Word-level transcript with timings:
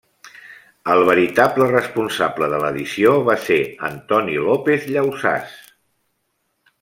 El 0.93 1.01
veritable 1.09 1.67
responsable 1.73 2.49
de 2.55 2.61
l'edició 2.65 3.13
va 3.29 3.35
ser 3.45 3.59
Antoni 3.93 4.39
López 4.51 4.89
Llausàs. 4.97 5.55